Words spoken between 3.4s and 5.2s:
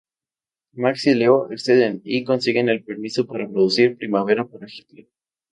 producir "Primavera para Hitler".